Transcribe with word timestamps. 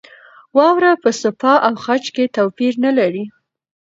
واوره 0.57 0.91
په 1.03 1.09
څپه 1.21 1.53
او 1.67 1.73
خج 1.83 2.03
کې 2.15 2.33
توپیر 2.35 2.73
نه 2.85 2.91
لري. 2.97 3.25